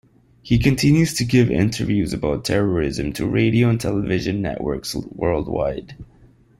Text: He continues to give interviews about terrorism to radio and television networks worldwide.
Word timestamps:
He 0.41 0.57
continues 0.57 1.13
to 1.13 1.23
give 1.23 1.51
interviews 1.51 2.11
about 2.11 2.43
terrorism 2.43 3.13
to 3.13 3.27
radio 3.27 3.69
and 3.69 3.79
television 3.79 4.41
networks 4.41 4.95
worldwide. 4.95 5.95